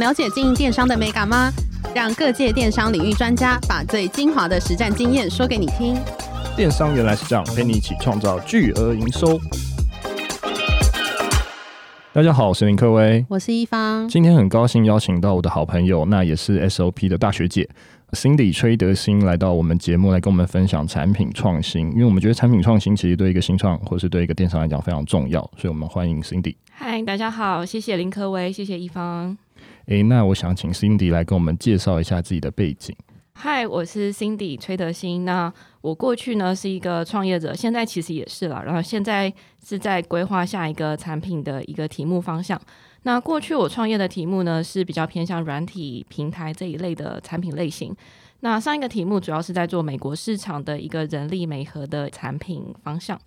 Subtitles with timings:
[0.00, 1.52] 了解经营电商的美感吗？
[1.94, 5.94] 让各界电商领域专家把最精华的实战经验说给你听。
[6.56, 9.38] 电商原来是这样，陪你一起创造巨额营收。
[12.14, 14.08] 大家好，我是林克威，我是一方。
[14.08, 17.68] 今天很高兴邀请到我的好朋友，那也是 SOP 的大学姐
[18.12, 21.92] Cindy 崔德心来到我们节目来跟我们分享产品创新。
[21.92, 26.56] 因为我们觉得产品创新其实对一个新创或是对一个电商来讲非常重要，所以我们欢迎 Cindy。
[26.72, 29.36] 嗨，大家好，谢谢林克威，谢谢一方。
[29.86, 32.94] 诶，那我想请 Cindy 来跟我们介绍一下自己的背景。
[33.32, 35.24] 嗨，我是 Cindy 崔德兴。
[35.24, 38.62] 那我过去呢是一个创业者，现在其实也是了。
[38.64, 39.32] 然后现在
[39.64, 42.60] 是在规划下一个产品的一个题目方向。
[43.04, 47.96] 那过去我创业的题目呢是比较偏向软体平台这一类的产品类型。
[48.40, 53.18] 那上一个题目主要是在做美国市场的一个人力美合的产品方向。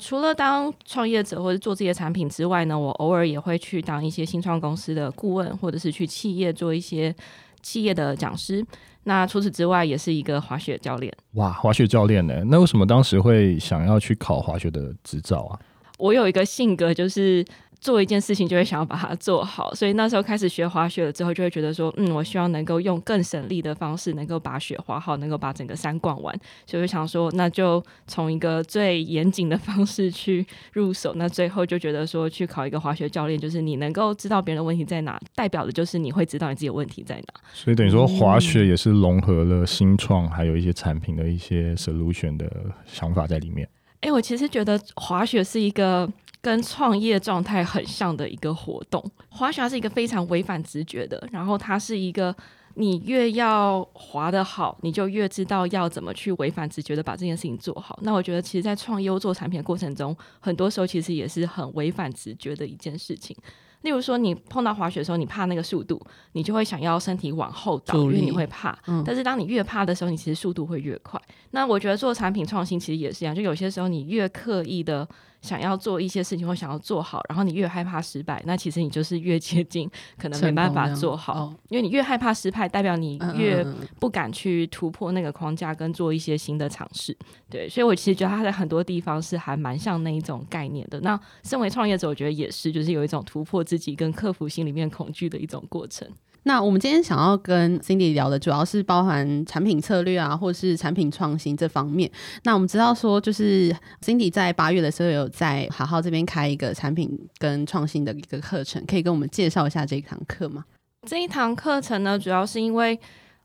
[0.00, 7.14] 除了当创业者或者做这些产品之外呢，我偶尔也会去当一些新创公司的顾问，或者是去企业做一些
[7.62, 8.64] 企业的讲师。
[9.04, 11.14] 那除此之外，也是一个滑雪教练。
[11.34, 12.42] 哇，滑雪教练呢？
[12.46, 15.60] 那为什么当时会想要去考滑雪的执照啊？
[15.98, 17.44] 我有一个性格就是。
[17.80, 26.38] 做一件事情就会想要把它做好，所以那时候开始学滑雪了之后，就会觉得说，嗯，我希望能够用更省力的方式，能够把雪滑好，能够把整个山逛完。
[26.66, 31.14] 所以我想说，那就从一个最严谨的方式去入手。
[31.14, 37.40] 那最后就觉得说，去考一个滑雪教练，就是你能够知道别人的问题在哪，代表的就是你会知道你自己的问题在哪。
[37.54, 42.50] 所以等于说，滑雪也是融合了新创，还有一些产品的一些 solution 的
[42.84, 43.66] 想法在里面。
[44.00, 46.06] 哎、欸，我其实觉得滑雪是一个。
[46.42, 52.34] 跟创业状态很像的一个活动，滑雪是一个非常违反直觉的，然后它是一个
[52.74, 57.98] 你越要滑得好，你就越知道要怎么去违反直觉的把这件事情做好。
[58.02, 63.36] 那我觉得，其实，在创优做产品的过程中，很多时候其实也是很违反直觉的一件事情。
[63.82, 66.00] 例如说，你碰到滑雪的时候，你怕那个速度，
[66.32, 68.78] 你就会想要身体往后倒，因为你会怕。
[68.86, 69.02] 嗯。
[69.04, 71.20] 但是当你越怕的时候，你其实速度会越快。
[71.50, 75.06] 那我觉得做产品创新其实也是一样，就有些时候你越刻意的。
[75.42, 83.64] 想要做一些事情或想要做好，然后你越害怕失败，那其实你就是越接近 可能没办法做好，哦、因为你越害怕失败，代表你越
[83.98, 87.16] 不敢去突破那个框架跟做一些新的尝试。
[87.48, 91.00] 对，所以我其实觉得它在很多地方是还蛮像那一种概念的。
[91.00, 96.06] 那身为创业者，我觉得也是，就是有一种突破自己跟克服心里面恐惧的一种过程。
[96.44, 102.10] 那我们今天想要跟 Cindy 聊的，主要是包含产品策略啊，或是产品创新这方面。
[102.44, 110.64] 那我们知道说，就是 Cindy 在八月的时候有在好好这边开一个产品跟创新的一个课程，可以跟我们介绍一下这一堂课吗？
[111.06, 112.98] 这一堂课程呢，主要是因为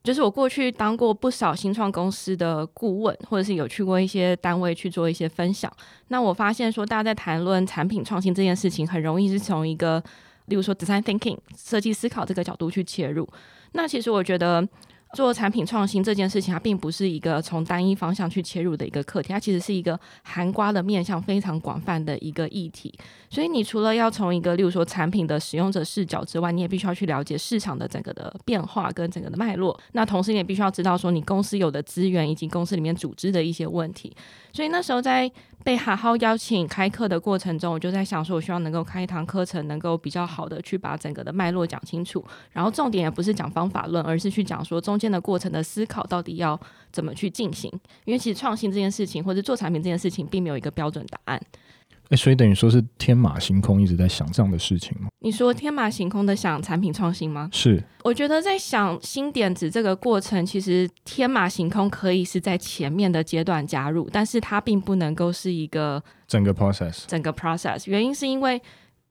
[0.04, 5.72] 就是我过去当过不少新创公司的顾问，或者是有去过一些单位去做一些分享。
[6.10, 10.04] 那我发现说，大家在谈论产品创新这件事情，很容易是从一个
[10.48, 13.28] 例如说，design thinking 设计思考这个角度去切入，
[13.74, 14.68] 那其实我觉得。
[15.14, 22.94] 做产品创新这件事情，它并不是一个从单一方向去切入的一个课题，它其实是一个含瓜的面向非常广泛的一个议题。
[23.30, 29.80] 所以，你除了要从一个，例如说产品的使用者视角之外，你也必须要去了解市场的整个的变化跟整个的脉络。
[29.94, 34.14] 那同时，你也必须要知道说，你公司有的资源以及公司里面组织的一些问题。
[34.52, 35.32] 所以那时候在
[35.66, 42.24] 被好好邀请开课的过程中，我就在想说，我希望能够开一堂课程，能够比较好的去把整个的脉络讲清楚。
[42.52, 45.12] 然后重点也不是讲方法论，而是去讲说中间。
[45.12, 46.60] 的过程的思考到底要
[46.92, 47.72] 怎么去进行？
[48.04, 51.42] 因为其实创新这件事情，或者做产品这件事情，并没有一个标准答案。
[52.10, 55.08] 哎，所以等于说是天马行空，一直在想这样的事情吗？
[55.20, 57.50] 你说天马行空的想产品创新吗？
[57.52, 67.06] 是，我觉得在想新点子这个过程，其实天马行空可以是在前面的阶段加入，但是它并不能够是一个整个 process。
[67.08, 68.62] 整个 process 原因是因为。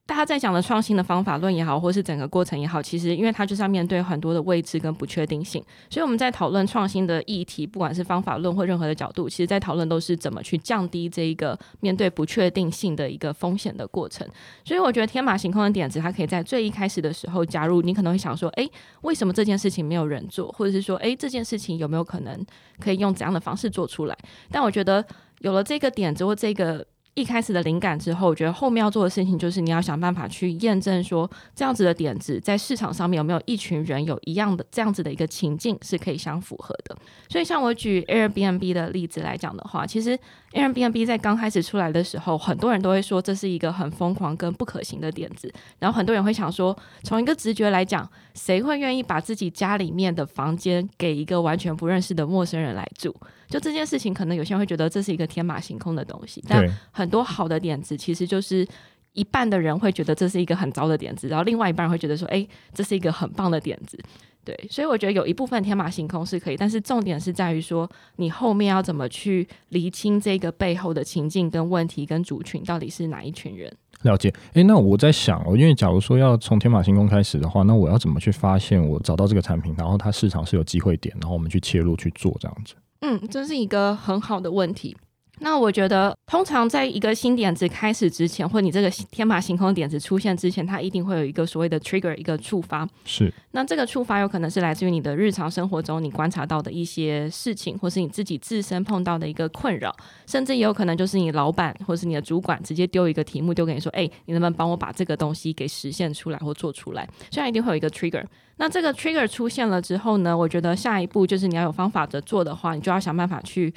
[0.07, 14.27] 大家在讲的创新的方法论也好，或是整个过程也好，其实因为它就是要面对很多的未知跟不确定性，所以我们在讨论创新的议题，不管是方法论或任何的角度，其实在讨论都是怎么去降低这一个面对不确定性的一个风险的过程。
[14.63, 17.81] 所以我觉得天马行空的点子，它可以在最一开始的时候加入。
[17.81, 18.69] 你可能会想说，诶，
[19.01, 20.51] 为什么这件事情没有人做？
[20.51, 22.45] 或者是说，诶，这件事情有没有可能
[22.79, 24.15] 可以用怎样的方式做出来？
[24.51, 25.03] 但我觉得
[25.39, 26.85] 有了这个点子或这个。
[27.15, 36.93] 一开始的灵感之后，我觉得后面要做的事情就是你要想办法去验证说，这样子的点子在市场上面有没有一群人有一样的这样子的一个情境是可以相符合的。
[37.29, 40.19] 所以像我举 Airbnb 的例子来讲的话，其实
[40.51, 45.49] Airbnb 在刚开始出来的时候，很多人都会说这是一个很疯狂跟不可行的点子。
[45.79, 53.15] 然后很多人会想说，从一个直觉来讲，谁会愿意把自己家里面的房间给一个完全不认识的陌生人来住？
[53.49, 58.67] 就这件事情，可能有些人会觉得这是一个天马行空的东西，但很多好的点子其实就是
[59.13, 63.97] 一半的人会觉得这是一个很糟的点子，然后另外一半人会觉得说，哎，这是一个很棒的点子。
[64.43, 73.75] 对，所以我觉得有一部分天马行空是可以，但是重点是在于说，你后面要怎么去厘清这个背后的情境跟问题跟族群到底是哪一群人。
[74.03, 82.75] 了解，哎，那我在想哦，因为假如说要从天马行空开始的话，那我要怎么去发现我找到这个产品，然后它市场是有机会点，然后我们去切入去做这样子？
[83.07, 84.97] 嗯，这是一个很好的问题。
[85.39, 92.87] 那我觉得，通常在一个新点子开始之前，或你这个天马行空点子出现之前，它一定会有一个所谓的 trigger，一个触发。
[93.03, 93.31] 是。
[93.51, 99.95] 那这个触发有可能是来自于你的日常生活中你观察到的一些事情，或是你自己自身碰到的一个困扰，
[100.25, 108.23] 甚至也有可能就是你老板或是你的主管直接丢一个题目丢给你说：“哎，你能不能帮我把这个东西给实现出来或做出来？”虽然一定会有一个 trigger。
[108.57, 113.73] 那这个 trigger 出现了之后呢，我觉得下一步就是你要有方法的做的话，你就要想办法去。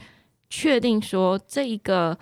[0.51, 2.17] 确定说这一个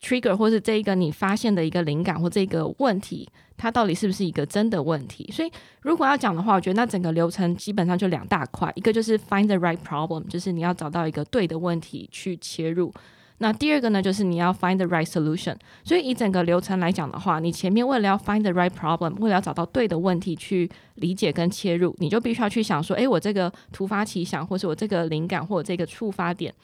[0.00, 5.28] trigger 或是这一个你发现的一个灵感或这个问题，它到底是不是一个真的问题？
[5.32, 5.50] 所以
[5.82, 12.92] 如果要讲的话，我觉得那整个流程基本上就两大块，一个就是 find the right problem，就是你要找到一个对的问题去切入。
[13.38, 15.56] 那第二个呢，就是你要 find the right solution。
[15.82, 26.54] 所以以整个流程来讲的话，你前面为了要 find the right problem，为了要找到对的问题去理解跟切入，你就必须要去想说，诶，我这个突发奇想，或是我这个灵感，或者这个触发点。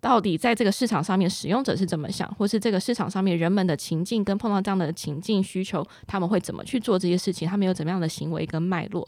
[0.00, 7.48] 到底在这个市场上面，使用者是怎么想，或是这个市场上面人们的情境跟碰到这样的情境需求，他们会怎么去做这些事情？
[7.48, 9.06] 他们有怎么样的行为跟脉络？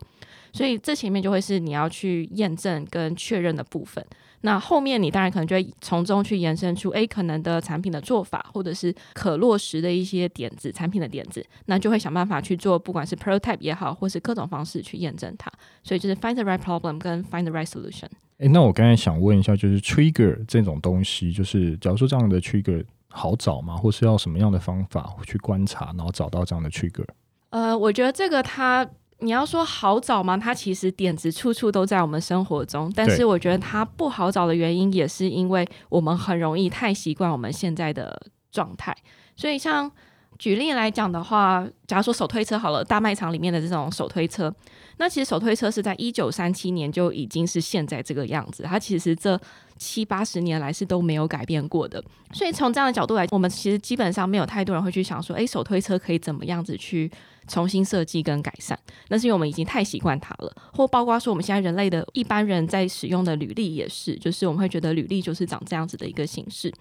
[0.52, 4.04] 所以这前面就会是你要去验证跟确认的部分。
[4.42, 15.50] 那后面你当然可能就会从中去延伸出，诶，可能的产品的做法，或者是可落实的一些点子，产品的点子，那就会想办法去做，不管是 prototype 也好，或是各种方式去验证它。
[15.82, 18.06] 所以就是 find the right problem 跟 find the right solution。
[18.38, 23.76] 哎，那我刚才想问一下，就是 trigger 这种东西，就是假如说这样的 trigger 好找吗？
[23.76, 27.04] 或是要什么样的方法去观察，然后找到这样的 trigger？
[27.50, 28.88] 呃，我觉得这个它，
[29.20, 30.36] 你要说好找吗？
[30.36, 38.20] 它其实点子处处都在我们生活中，但是我觉得它不好找的原因，也是因为我们很容易太习惯我们现在的
[38.50, 38.96] 状态，
[39.36, 39.90] 所以像。
[40.38, 44.54] 举例来讲的话，假如说手推车好了，大卖场里面的这种手推车，
[44.98, 49.36] 那其实手推车是在一九三七年就已经是现在这个样子，它其实这
[49.78, 52.00] 七八十年来是都没有改变过的。
[52.32, 57.10] 所以从这样的角度来，我们其实基本上没有太多人会去想说，诶，手推车可以怎么样子去
[57.48, 58.78] 重新设计跟改善？
[59.08, 66.72] 那是因为我们已经太习惯它了，或包括说我们现在人类的一般人在使用的履历也是，就是我们会觉得履历就是长这样子的一个形式，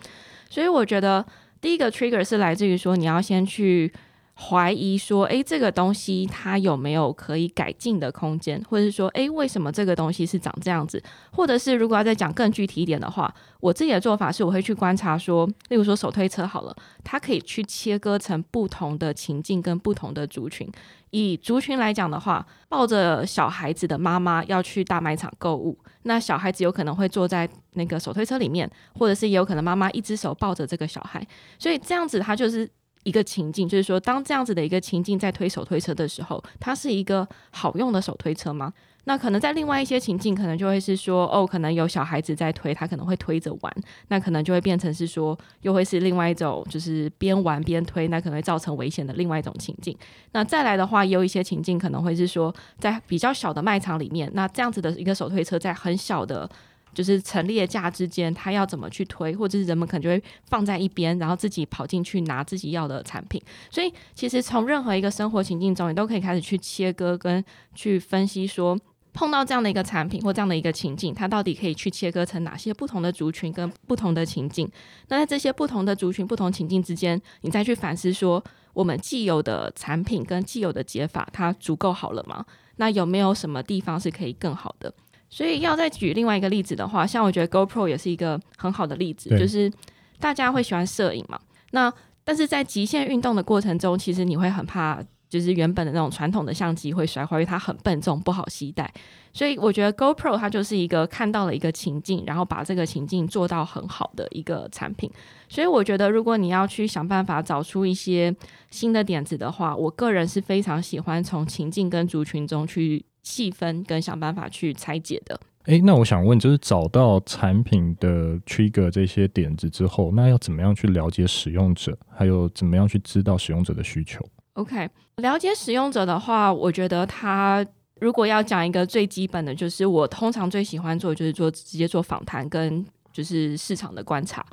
[0.49, 1.25] 所以我觉得。
[1.59, 3.91] 第一个 trigger 是来自于说，你要先去
[4.39, 11.01] 怀疑说，诶，这个东西它有没有可以改进的空间，或者是说，诶，为什么这个东西是长这样子？
[11.31, 20.71] 或者是如果要再讲更具体一点的话，我自己的做法是，我会去观察说，例如说手推车好了，它可以去切割成不同的情境跟不同的族群。
[21.09, 31.25] 以族群来讲的话，抱着小孩子的妈妈要去大卖场购物，那小孩子有可能会坐在那个手推车里面，或者是也有可能妈妈一只手抱着这个小孩，
[31.57, 32.69] 所以这样子它就是。
[33.07, 38.73] 一个情境，就是说，当这样子的一个情境在推手推车的时候，它是一个好用的手推车吗？
[39.05, 43.73] 那可能在另外一些情境，可能就会是说，哦，可能有小孩子在推，他可能会推着玩，
[44.09, 49.97] 那可能就会变成是说，又会是另外一种，就是边玩边推，那可能会造成危险的另外一种情境。
[50.33, 56.49] 那再来的话，也有一些情境可能会是说，在比较小的卖场里面，那这样子的一个手推车在很小的。
[56.97, 63.39] 就是陈列架之间，他要怎么去推，或者是人们可能就会放在一边，然后自己跑进去拿自己要的产品。
[63.69, 68.81] 所以，其实从任何一个生活情境中，你都可以开始去切割跟去分析说，说
[69.13, 74.67] 碰到这样的一个产品或这样的一个情境，它到底可以去切割成哪些不同的族群跟不同的情境。
[75.09, 82.43] 那在这些不同的族群、不同情境之间，你再去反思说，我们既有的产品跟既有的解法，它足够好了吗？
[82.77, 84.91] 那有没有什么地方是可以更好的？
[85.29, 89.71] 所以要再举另外一个例子的话，像我觉得 GoPro 也是一个很好的例子，就是
[90.19, 91.39] 大家会喜欢摄影嘛。
[91.71, 91.93] 那
[92.23, 98.91] 但是在极限运动的过程中，其实你会很怕，就是原本的那种传统的相机会摔坏，因为它很笨重，不好携带。
[99.33, 105.11] 所以我觉得 GoPro 它就是一个看到了一个情境，然后把这个情境做到很好的一个产品。
[105.49, 108.33] 所以我觉得，如果你要去想办法找出一些
[108.71, 113.05] 新的点子的话，我个人是非常喜欢从情境跟族群中去。
[113.27, 115.37] 细分跟想办法去拆解的。
[115.65, 127.65] 诶，那我想问，就是找到产品的 trigger 这些点子之后，那要怎么样去了解使用者，还有怎么样去知道使用者的需求？OK，了解使用者的话，我觉得他
[127.99, 134.45] 如果要讲一个最基本的，就是我通常最喜欢做，就是做直接做访谈跟就是市场的观察。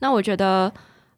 [0.00, 0.70] 那我觉得。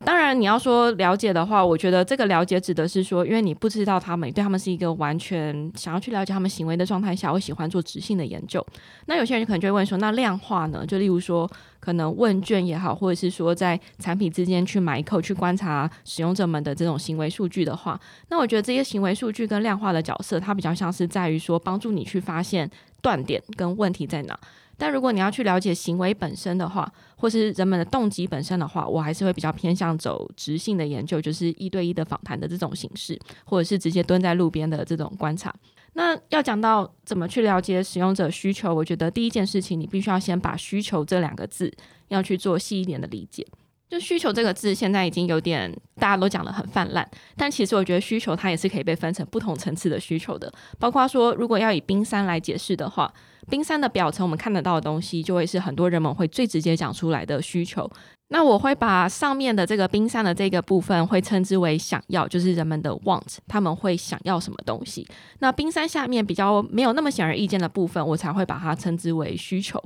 [0.03, 8.67] 当然，你要说了解的话，我觉得这个了解指的是说，因为你不知道他们，对他们是一个完全想要去了解他们行为的状态下，会喜欢做质性的研究。
[9.07, 10.87] 那有些人可能就会问说，那量化呢？
[10.87, 11.49] 就例如说，
[11.81, 22.71] 可能问卷也好，或者是说在产品之间去买口去观察使用者们的这种行为数据的话，那我觉得这些行为数据跟量化的角色，它比较像是在于说，帮助你去发现
[23.03, 24.41] 断点跟问题在哪。
[24.81, 35.55] 但如果你要去了解行为本身的话，或是人们的动机本身的话，我还是会比较偏向走直性的研究，就是一对一的访谈的这种形式，或者是直接蹲在路边的这种观察。
[35.93, 41.71] 那要讲到怎么去了解使用者需求，我觉得第一件事情，你必须要先把“需求”这两个字
[42.09, 43.47] 要去做细一点的理解。
[43.91, 47.05] 就需求这个字，现在已经有点大家都讲的很泛滥，
[47.37, 50.51] 但其实我觉得需求它也是可以被分成不同层次的需求的。
[50.79, 53.13] 包括说，如果要以冰山来解释的话，
[53.51, 57.91] 冰山的表层我们看得到的东西，就会是很多人们会最直接讲出来的需求。
[58.33, 65.05] 那我会把上面的这个冰山的这个部分会称之为想要，就是人们的 want，他们会想要什么东西。
[65.41, 69.83] 那冰山下面比较没有那么显而易见的部分，我才会把它称之为需求。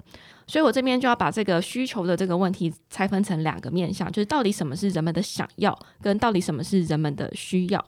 [0.46, 7.82] 所以我这边就要把这个需求的这个问题拆分成两个面向，就是到底什么是人们的想要，跟到底什么是人们的需要。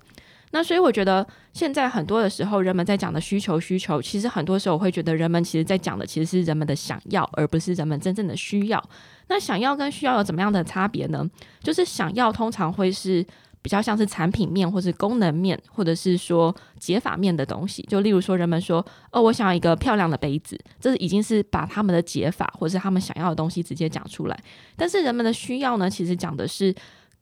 [0.52, 8.82] 那所以我觉得现在很多的时候，人们在讲的需求需求，其实很多时候我会觉得人们其实在讲的其实是人们的想要，而不是人们真正的需要。
[9.28, 11.28] 那想要跟需要有怎么样的差别呢？
[11.62, 13.26] 就是想要通常会是。
[13.62, 17.82] 比较像是产品面，或是功能面，或者是说解法面的东西。
[17.88, 18.78] 就例如说，人们说
[19.10, 24.38] ：“哦，我想要一个漂亮的杯子。”这是已经是把他们的解法，或是他们想要的东西直接讲出来。
[24.76, 26.72] 但是人们的需要呢，其实讲的是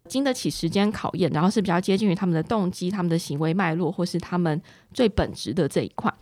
[0.09, 4.61] 经得起时间考验，然后是比较接近于他们的动机、他们的行为脉络，或是他们
[4.93, 6.13] 最本质的这一块。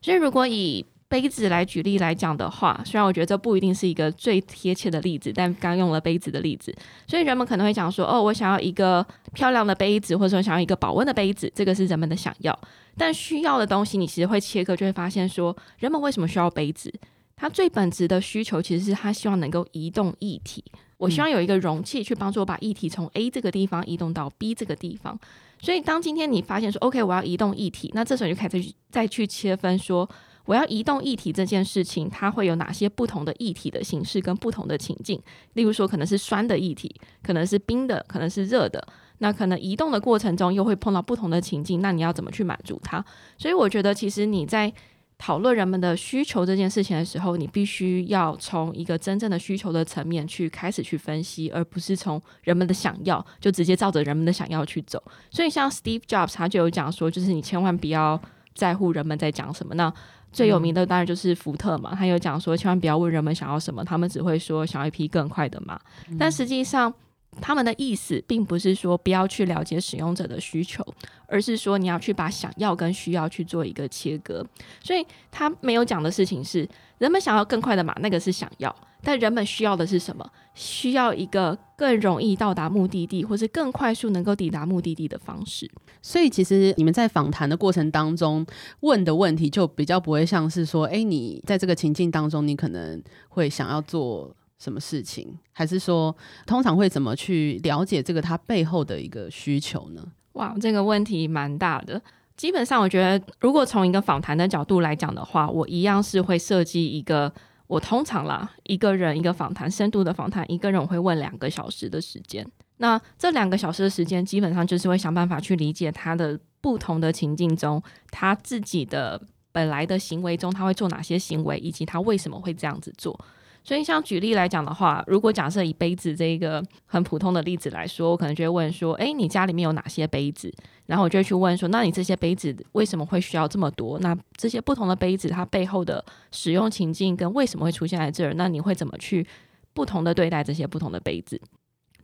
[0.00, 6.74] 所以，如果以杯子来举例来讲的话，虽然我觉得这不一定是一个最贴切的例子，但刚用了杯子的例子，
[7.06, 12.58] 所以人们可能会讲说：“哦，我想要一个漂亮的杯子，或者说想要一个保温的杯子。”这个是人们的想要，
[12.96, 16.92] 但需要的东西，你其实会切割，就会发现说，人们为什么需要杯子？
[17.36, 20.64] 它最本质的需求其实是他希望能够移动液体。
[20.98, 25.18] 我希望有一个容器去帮助我把液体从 A 这个地方移动到 B 这个地方。
[25.60, 30.08] 所以当今天你发现说：“OK，我要移动液体”，那这时候你就开始再去切分说。
[30.44, 35.20] 我要移动液体这件事情，它会有哪些不同的液体的形式跟不同的情境？
[35.54, 38.86] 例如说，可能是酸的液体，可能是冰的，可能是热的。
[39.18, 43.04] 那可能移动的过程中又会碰到不同的情境，那你要怎么去满足它？
[43.36, 44.72] 所以我觉得，其实你在
[45.18, 55.02] 讨论人们的需求这件事情的时候，你必须要从一个真正的需求的层面去开始去分析，而不是从人们的想要就直接照着人们的想要去走。
[55.30, 58.20] 所以，像 Steve Jobs 他就有讲说，就是你千万不要
[58.54, 59.74] 在乎人们在讲什么。
[59.74, 59.92] 那
[60.32, 65.80] 最有名的当然就是福特嘛，他有讲说，千万不要问人们想要什么，他们只会说想要一匹更快的马。
[66.18, 66.92] 但实际上，
[67.40, 70.82] 他们的意思并不是说不要去了解使用者的需求，
[71.26, 74.44] 而是说你要去把想要跟需要去做一个切割。
[74.82, 76.68] 所以他没有讲的事情是，
[76.98, 78.74] 人们想要更快的马，那个是想要。
[79.02, 80.28] 但人们需要的是什么？
[80.54, 85.70] 需要一个更容易到达目的地，或是更快速能够抵达目的地的方式。
[86.02, 88.44] 所以，其实你们在访谈的过程当中
[88.80, 96.14] 问的问题，就比较不会像是说，哎，你在这个情境当中，你可能会想要做什么事情，还是说，
[96.46, 100.02] 通常会怎么去了解这个他背后的一个需求呢？
[100.32, 102.00] 哇，这个问题蛮大的。
[102.36, 107.32] 基本上，我觉得如果从一个访谈的角度来讲的话，我一样是会设计一个。
[107.68, 112.46] 我通常啦，一个人一个访谈，深度的访谈，一个人我会问两个小时的时间。
[112.76, 117.82] 那这两个小时的时间，基本上就是会想办法去理解他的不同的情境中，
[118.12, 119.20] 他自己的
[119.50, 123.18] 本来的行为中，他会做哪些行为，以及他为什么会这样子做。
[123.66, 130.54] 所以，像举例来讲的话，如果假设以杯子这一个很普通的例子来说，我可能就会问说：“诶，你家里面有哪些杯子？”
[130.86, 133.98] 然后我就会去问说：“那你这些杯子为什么会需要这么多？
[133.98, 138.32] 那这些不同的杯子，它背后的使用情境跟为什么会出现在这儿？
[138.34, 139.26] 那你会怎么去
[139.74, 141.40] 不同的对待这些不同的杯子？”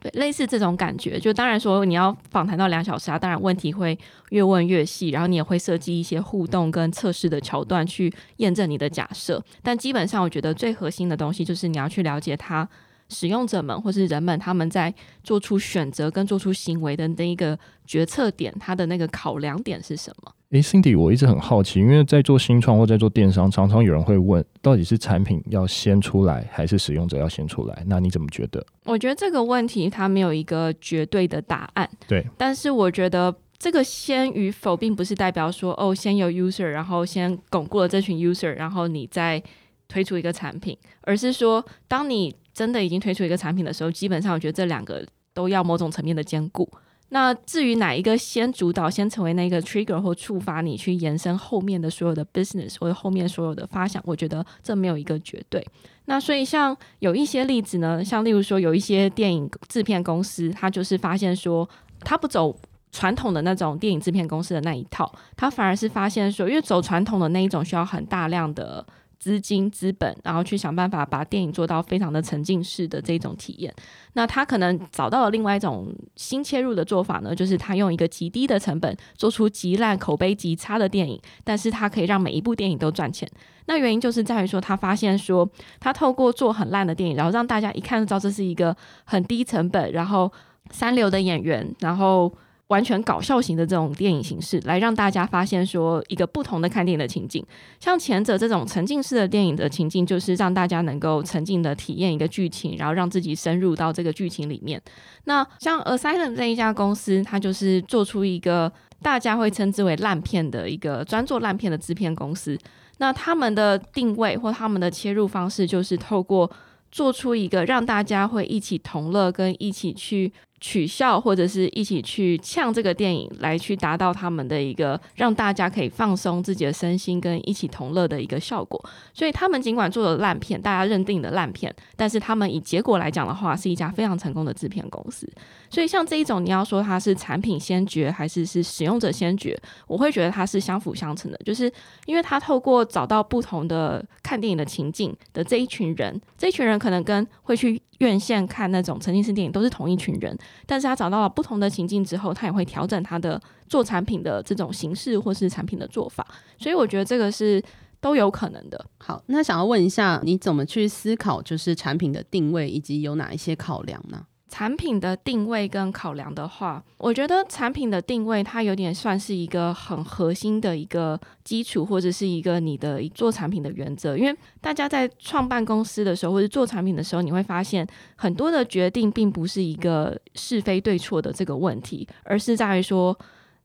[0.02, 3.96] 对，类似这种感觉，就当然说你要访谈到两小时啊，当然问题会
[4.30, 9.42] 越问越细，然后你也会设计一些互动跟测试的桥段去验证你的假设。
[9.62, 12.68] 但基本上，我觉得最核心的东西就是你要去了解它。
[13.08, 14.92] 使用者们或是人们，他们在
[15.22, 20.32] 做出选择跟做出行为的那一个决策点，他的那个考量点是什么？
[20.50, 27.82] 诶，Cindy，我一直很好奇，因为在做新创或在做电商，常常有人会问，到底是产品要先出来，还是使用者要先出来？
[27.86, 28.62] 那你怎么觉得？
[28.84, 31.88] 我觉得这个问题它没有一个绝对的答案。
[32.06, 39.42] 对，但是我觉得这个先与否，并不是代表说哦，先有 user，然后先巩固了这群 user，然后你再
[39.88, 46.68] 推出一个产品，而是说当你真的已经推出一个产品的时候，基本上我觉得这两个都要某种层面的兼顾。
[47.08, 55.62] 那至于哪一个先主导、先成为那个 trigger 或触发你去延伸后面的所有的 business 或者后面所有的发想，我觉得这没有一个绝对。
[56.06, 61.68] 那所以像有一些例子呢，像例如说有一些电影制片公司，他就是发现说
[62.00, 62.58] 他不走
[62.90, 68.86] 传统的那种电影制片公司的那一套，他反而是发现说，因为走传统的那一种需要很大量的。
[69.22, 73.72] 资金、资本，然后去想办法把电影做到非常的沉浸式的这种体验。
[74.14, 83.28] 那他可能找到了另外一种新切入的做法呢，就是他用一个极低的成本做出极烂、口碑极差的电影，但是他可以让每一部电影都赚钱。
[83.66, 85.48] 那原因就是在于说，他发现说，
[85.78, 90.32] 他透过做很烂的电影，然后让大家一看就知道这是一个很低成本，然后
[90.72, 92.34] 三流的演员，然后。
[92.72, 97.44] 完全搞笑型的这种电影形式，来让大家发现说一个不同的看电影的情境。
[97.78, 104.80] 像前者这种沉浸式的电影的情境，就是让大家能够沉浸的体验一个剧情，然后让自己深入到这个剧情里面。
[105.24, 112.58] 那像 Asylum 这一家公司，它就是做出一个大家会称之为烂片的一个专做烂片的制片公司。
[112.96, 116.50] 那他们的定位或他们的切入方式，就是透过
[116.90, 120.32] 做出一个让大家会一起同乐跟一起去。
[120.62, 128.80] 取笑或者是一起去呛这个电影，来去达到他们的一个让大家可以放松自己的身心跟一起同乐的一个效果。
[129.12, 135.28] 所以他们尽管做了烂片，大家认定的烂片，但是他们以结果来讲的话，是一家非常成功的制片公司。
[135.68, 141.70] 所以像这一种，你要说它是产品先决还是是使用者先决，我会觉得它是相辅相成的，就是
[142.06, 147.82] 因为它透过找到不同的看电影的情境的这一群人，这一群人可能跟会去。
[148.02, 156.26] 院线看那种沉浸式电影都是同一群人，但是他找到了不同的情境之后，他也会调整他的做产品的这种形式或是产品的做法，
[156.58, 157.62] 所以我觉得这个是
[158.00, 158.84] 都有可能的。
[158.98, 164.26] 好，那想要问一下，你怎么去思考就是产品的定位以及有哪一些考量呢？
[164.52, 174.14] 产品的定位跟考量的话，我觉得产品的定位它有点算是一个很核心的一个基础，或者是一个你的做产品的原则。
[174.14, 183.18] 因为大家在创办公司的时候，或者做产品的时候，你会发现很多的决定并不是一个是非对错的这个问题，而是在于说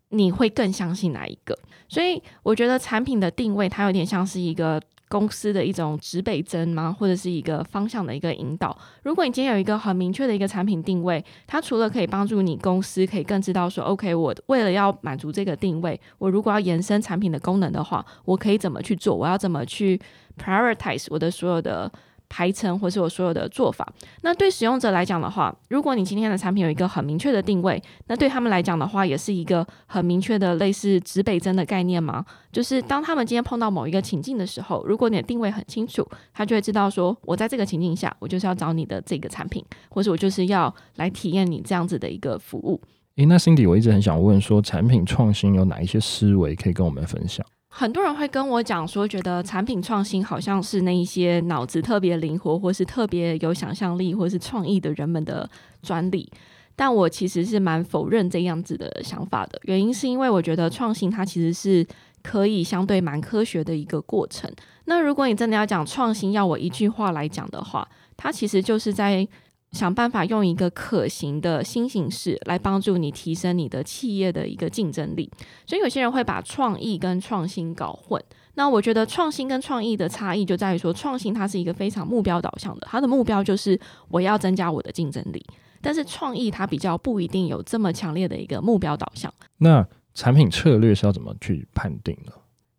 [0.10, 1.58] 你会更相信哪一个。
[1.88, 4.82] 所以我觉得产品的定位它有点像是一个。
[5.10, 6.94] 公司的一种指北针吗？
[7.00, 8.78] 或者是一个方向的一个引导？
[9.04, 19.16] 如果你今天有一个很明确的一个产品定位，它除了可以帮助你公司可以更知道说，OK，我为了要满足这个定位，我如果要延伸产品的功能的话，我可以怎么去做？
[19.16, 19.98] 我要怎么去
[20.38, 21.90] prioritize 我的所有的？
[22.30, 23.88] 排程或是我所有的做法，
[24.22, 32.26] 那对使用者来讲的话，如果你今天的产品有一个很明确的定位，那对他们来讲的话，也是一个很明确的类似指北针的概念吗？
[32.52, 42.82] 就是当他们今天碰到某一个情境的时候，如果你的定位很清楚，他就会知道说，我在这个情境下，我就是要找你的这个产品，或者我就是要来体验你这样子的一个服务。
[43.16, 47.46] 诶，那 Cindy，我一直很想问说，产品创新有哪一些思维可以跟我们分享？
[47.80, 55.48] 很多人会跟我讲说，觉得产品创新好像是那一些脑子特别灵活，或是特别有想象力，或是创意的人们的
[55.84, 56.28] 专利。
[56.76, 59.62] 但我其实是蛮否认这样子的想法的。
[59.66, 61.86] 原因是因为我觉得创新它其实是
[62.24, 64.52] 可以相对蛮科学的一个过程。
[64.86, 67.88] 那如果你真的要讲创新，要我一句话来讲的话，
[68.18, 69.28] 它其实就是在。
[69.72, 75.30] 想办法用一个可行的新形式来帮助你提升你的企业的一个竞争力，
[75.66, 78.22] 所以有些人会把创意跟创新搞混。
[78.56, 85.46] 那我觉得创新跟创意的差异就在于说，创新它是一个非常目标导向的，它的目标就是我要增加我的竞争力。
[85.80, 89.32] 但是创意它比较不一定有这么强烈的一个目标导向。
[89.60, 92.32] 那产品策略是要怎么去判定呢？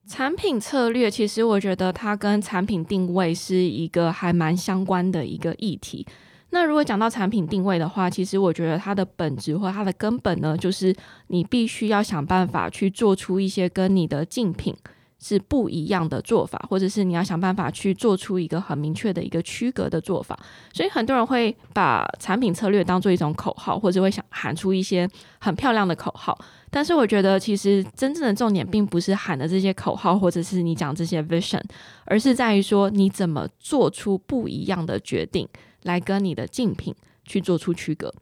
[0.08, 6.04] 产品策略其实我觉得它跟产品定位是一个还蛮相关的一个议题。
[6.50, 10.94] 那如果讲到产品定位的话，其实我觉得它的本质或它的根本呢，就是
[11.26, 14.74] 你必须要想办法去做出一些跟你的竞品
[15.20, 20.38] 是不一样的做法，或者是你要想办法去做出一个很明确的一个区隔的做法。
[20.72, 25.06] 所以很多人会把产品策略当做一种口号，或者会想喊出一些
[25.40, 26.38] 很漂亮的口号。
[26.70, 31.60] 但是我觉得，其实真正的重点并不是喊的这些口号，或者是你讲这些 vision，
[32.04, 35.46] 而是在于说你怎么做出不一样的决定。
[35.88, 38.12] 来跟你的竞品去做出区隔。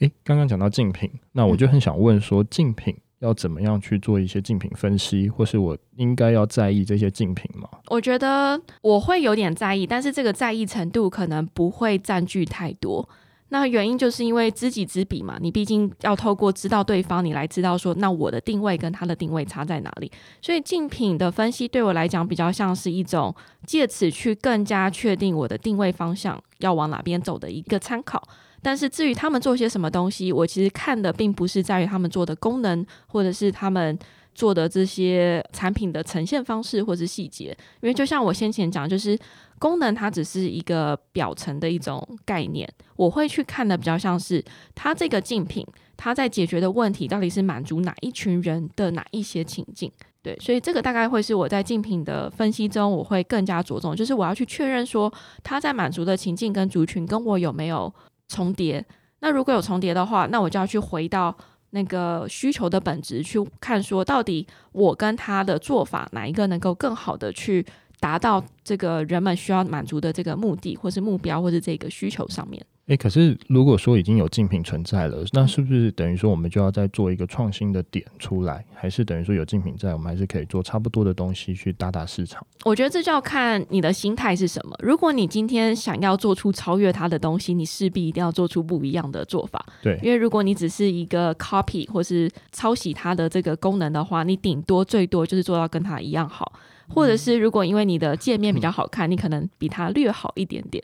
[0.00, 7.68] 诶，刚刚讲到竞品，那我就很想问说，竞品要怎么样去做一些竞品分析，或是我应该要在意这些竞品吗？
[7.86, 13.08] 我觉得我会有点在意，但是这个在意程度可能不会占据太多。
[13.52, 20.10] 那原因就是因为知己知彼嘛，你毕竟要透过知道对方，你来知道说，那我的定位跟他的定位差在哪里。
[20.40, 23.32] 所以竞品的分析对我来讲比较像是一种
[23.66, 28.26] 借此去更加确定我的定位方向要往哪边走的一个参考。
[28.62, 33.98] 但是至于他们做些什么东西，我其实看的并不是在于他们做的功能，或者是他们
[34.34, 37.56] 做的这些产品的呈现方式或是细节。
[37.80, 39.18] 因为就像我先前讲，就是
[39.58, 45.66] 功能它只是一个表层的一种概念，我会去看的比较像是它这个竞品，
[45.96, 49.90] 它在解决的问题到底是满足哪一群人的哪一些情境。
[50.22, 57.92] 对，所以这个大概会是我在竞品的分析中，我会更加着重，就是我要去确认说，它在满足的情境跟族群跟我有没有
[58.28, 58.84] 重叠。
[59.18, 61.36] 那如果有重叠的话，那我就要去回到
[61.74, 67.64] 那个需求的本质去看，说到底我跟他的做法哪一个能够更好的去
[67.98, 72.64] 达到这个人们需要满足的这个目的，或是目标，或是这个需求上面。
[72.88, 78.64] 诶，可是如果说已经有竞品存在了，那是不是等于说我们就要再做一个创新的点出来？
[78.74, 82.44] 还是等于说有竞品在，我们还是可以做差不多的东西去打打市场？
[82.64, 84.76] 我觉得这就要看你的心态是什么。
[84.82, 89.64] 如果你今天想要做出超越它的东西，你势必一定要做出不一样的做法。
[89.80, 96.52] 对，因为如果你只是一个 copy 或是抄袭它的这个功能的话，你顶多最多就是做到跟它一样好，
[96.88, 100.82] 或者是如果因为你的界面比较好看，嗯、你可能比它略好一点点。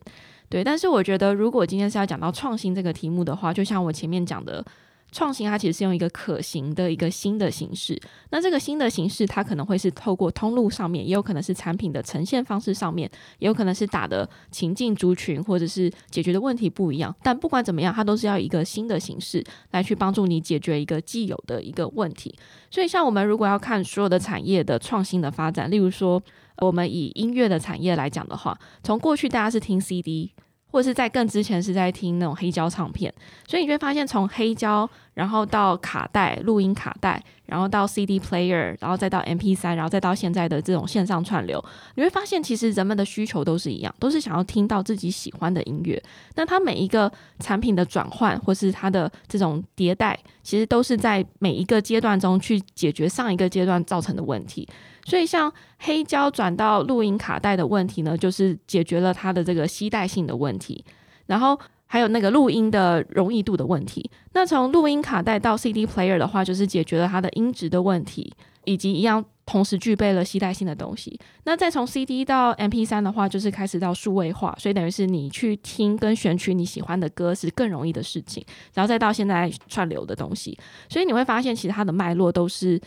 [0.49, 4.65] 对，但是我觉得，如果今天是要讲到创新这个题目的话，就像我前面讲的，
[5.11, 8.01] 创新它其实是用一个可行的一个新的形式。
[8.31, 17.15] 那这个新的形式，它可能会是透过通路上面，也有可能是产品的呈现方式上面，也有可能是打的情境族群，或者是解决的问题不一样。
[17.23, 22.35] 但不管怎么样，它都是要一个新的形式来去帮助你解决一个既有的一个问题。
[22.71, 26.23] 所以，像我们如果要看所有的产业的创新的发展，例如说。
[26.61, 30.33] 我们以音乐的产业来讲的话，从过去大家是听 CD，
[30.71, 33.13] 或者是在更之前是在听那种黑胶唱片，
[33.47, 41.63] 所以你会发现从黑胶，然后到卡带、录音卡带，然后到 CD player，然后再到 MP3，然后再到现在的这种线上串流，
[41.97, 46.01] 你会发现其实人们的需求都是一样，都是想要听到自己喜欢的音乐。
[46.37, 54.69] 那它每一个产品的转换，或是它的这种迭代，其实都是在每一个阶段中去解决上一个阶段造成的问题。
[55.05, 60.85] 所以，像黑胶转到录音卡带的问题呢，就是解决了它的这个携带性的问题，
[61.27, 64.09] 然后还有那个录音的容易度的问题。
[64.33, 68.33] 那从录音卡带到 CD player 的话，就是解决了它的音质的问题，
[68.65, 71.19] 以及一样同时具备了携带性的东西。
[71.45, 78.45] 那再从 CD 到 MP3 的话，就是开始到数位化，所以等于是你去听跟选取你喜欢的歌是更容易的事情。
[78.75, 80.57] 然后再到现在串流的东西，
[80.89, 82.81] 所以你会发现，其实它的脉络都是。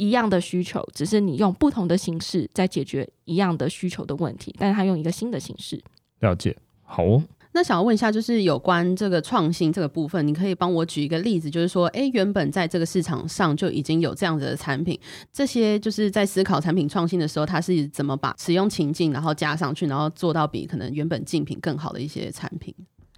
[0.00, 5.82] 一样的需求，只是你用不同的形式在解决一样的需求的问题，但是它用一个新的形式。
[6.20, 7.20] 了解，好哦。
[7.52, 14.98] 那想要问一下，就是有关这个创新这个部分，你可以帮我举一个例子，就是说，哎，原本在这个市场上就已经有这样子的产品，
[15.32, 22.74] 这些就是在思考产品创新的时候，它是怎么把使用情境然后加上去，然后做到比可能原本竞品更好的一些产品。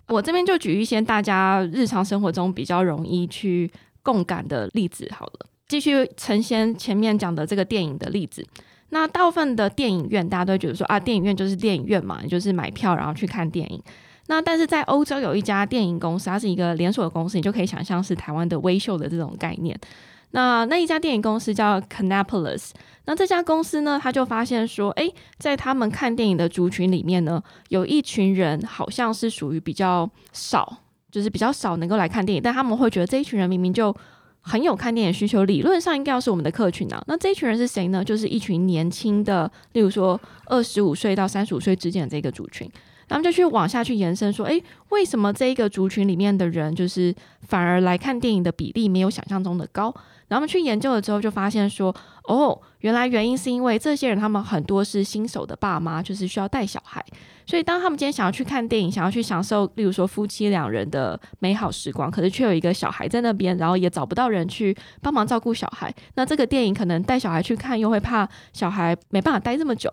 [0.09, 3.71] 我这边就举一些大家日常生活中比较容易去
[4.03, 5.47] 共感的例子好了。
[5.69, 8.45] 继续呈现前面讲的这个电影的例子，
[8.88, 13.81] 那大部分的电影院大家都觉得说啊，电影院就是电影院嘛，就是买票然后去看电影。
[14.31, 19.77] 那但是在欧洲有一家电影公司，它是一个连锁的公司，你就可以想象是台湾的威秀的这种概念。
[20.31, 22.71] 那那一家电影公司叫 Canapolis，
[23.07, 30.77] 那这家公司呢，他就发现说，诶，在他们看电影的族群里面呢，有一群人好像是属于比较少，
[31.11, 33.95] 就是比较少能够来看电影，但他们会觉得这一群人明明就。
[34.43, 37.05] 很有看电影需求，理论上应该要是我们的客群啊。
[37.07, 38.03] 那这一群人是谁呢？
[38.03, 42.66] 就是一群年轻的，例如说二十五岁到三十五岁之间的这个族群。
[43.11, 49.92] 他们就去往下去延伸说，诶，为什么这一个族群里面的人，就是反而来看电影的比例没有想象中的高？
[50.29, 51.94] 然后我们去研究了之后，就发现说，
[52.29, 57.05] 哦，原来原因是因为这些人他们很多是新手的爸妈，就是需要带小孩，
[57.44, 69.92] 所以当他们今天想要去看电影，想要去享受，例如说夫妻两人的美好时光，可是却有一个小孩在那边，然后也找不到人去帮忙照顾小孩，那这个电影可能带小孩去看，又会怕小孩没办法待这么久，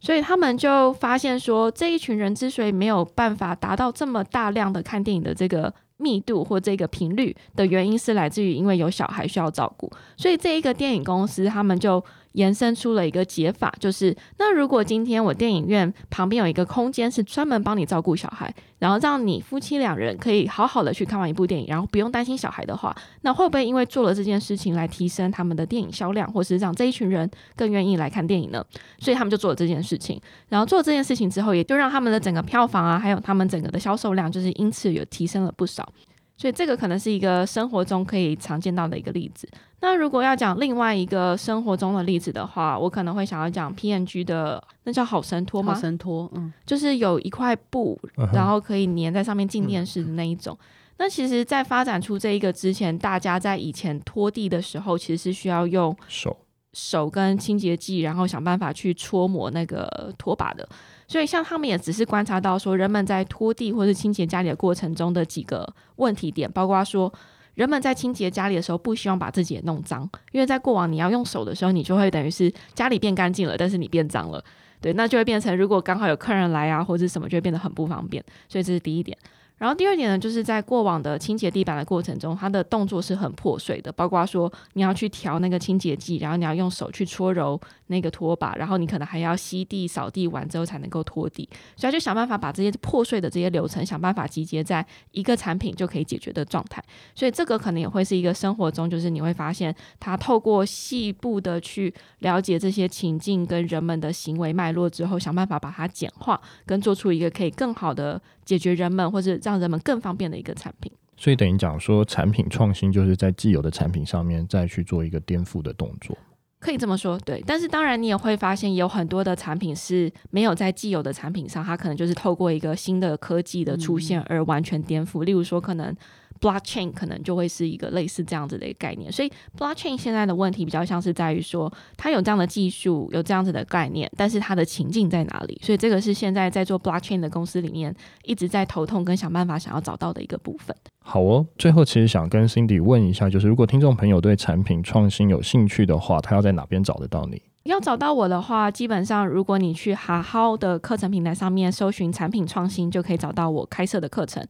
[0.00, 5.72] 所以他们就发现说，这一群人之所以没有办法达到这么大量的看电影的这个。
[6.00, 12.00] 密度或这个频率的原因是来自于因为有小孩需要照顾，所以这一个电影公司他们就
[12.32, 28.64] 延伸出了一个解法，就是那如果今天我电影院旁边有一个空间是专门帮你照顾小孩，然后让你夫妻两人可以好好的去看完一部电影，然后不用担心小孩的话，那会不会因为做了这件事情来提升他们的电影销量，或是让这一群人更愿意来看电影呢？
[28.98, 35.92] 所以他们就做了这件事情，然后做了这件事情之后，也就让他们的整个票房啊，还有他们整个的销售量，就是因此有提升了不少。
[36.38, 39.46] 所以这个可能是一个生活中可以常见到的一个例子。
[39.80, 45.74] 那如果要讲另外一个生活中的例子的话，我可能会想要讲 PNG 的那叫好神拖吗？
[45.74, 48.00] 好神拖，嗯，就是有一块布，
[48.32, 50.56] 然后可以粘在上面进电视的那一种。
[50.96, 56.36] 那其实，在发展出这一个之前，大家在以前拖地的时候，其实是需要用手
[56.72, 60.68] 手跟清洁剂，然后想办法去搓磨那个拖把的。
[61.08, 65.66] 所以，像他们也只是观察到说，人们在拖地或是清洁家里的过程中的几个
[65.96, 67.12] 问题点，包括说，
[67.54, 74.44] 人们在清洁家里的时候，不希望把自己也弄脏，因为在过往你要用手的时候，你就会等于是家里变干净了，但是你变脏了，
[74.82, 78.22] 对，那就会变成如果刚好有客人来啊，或者什么，就会变得很不方便。
[78.48, 79.16] 所以这是第一点。
[79.58, 96.82] 然后第二点呢，就是在过往的清洁地板的过程中，它的动作是很破碎的，包括说你要去调那个清洁剂，然后你要用手去搓揉那个拖把，然后你可能还要吸地、扫地完之后才能够拖地，所以就想办法把这些破碎的这些流程想办法集结在一个产品就可以解决的状态。
[97.14, 109.28] 所以这个可能也会是一个生活中，就是你会发现它透过细部的去了解这些情境跟人们的行为脉络之后，想办法把它简化，跟做出一个可以更好的解决人们或者。
[109.44, 116.16] 让人们更方便的一个产品，所以等于讲说，产品创新就是在既有的产品上面再去做一个颠覆的动作，
[116.58, 117.42] 可以这么说，对。
[117.46, 125.22] 但是当然，你也会发现有很多的产品是没有在既有的产品上，它可能就是透过一个新的科技的出现而完全颠覆。
[125.22, 125.94] 嗯、例如说，可能。
[126.40, 135.60] Blockchain 可能就会是一个类似这样子的一个概念，所以 Blockchain 现在的问题比较像是在于说，它有这样的技术，有这样子的概念，但是它的情境在哪里？
[135.62, 140.76] 所以这个是现在在做 Blockchain 的公司里面一直在头痛跟想办法想要找到的一个部分。
[141.00, 147.40] 好哦，最后其实想跟 Cindy 问一下，就是如果听众朋友对产品创新有兴趣的话，他要在哪边找得到你？
[147.68, 154.42] 要找到我的话，基本上如果你去好好的课程平台上面搜寻产品创新，就可以找到我开设的课程。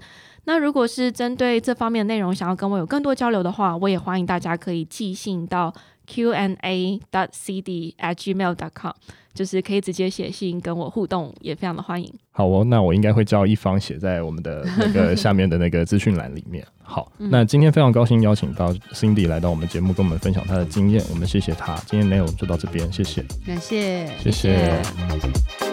[0.45, 5.75] 那如果是针对这方面的内容，想要跟我有更多交流的话，我也欢迎大家可以寄信到
[6.07, 8.93] qna.cd@gmail.com
[9.39, 12.13] 就是可以直接写信跟我互动，也非常的欢迎。
[12.33, 16.67] 好哦，那我应该会叫一方写在我们的那个 下面的那个资讯栏里面。
[16.83, 21.77] 好，那今天非常高兴邀请到 Cindy 来到我们节目，跟我们分享她的经验，我们谢谢她。
[21.87, 24.83] 今天内容就到这边，谢谢，感谢，谢谢。
[25.09, 25.68] 谢谢。